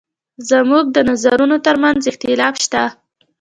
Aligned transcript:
زموږ 0.49 0.85
د 0.91 0.97
نظرونو 1.09 1.57
تر 1.65 1.75
منځ 1.83 2.01
اختلاف 2.11 2.53
شته. 2.65 2.83